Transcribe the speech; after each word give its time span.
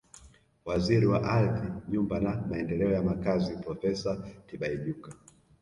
Waziri 0.65 1.05
wa 1.07 1.23
Ardhi 1.23 1.67
Nyumba 1.89 2.19
na 2.19 2.45
Maendeleo 2.49 2.91
ya 2.91 3.03
Makazi 3.03 3.57
Profesa 3.57 4.17
Tibaijuka 4.47 5.11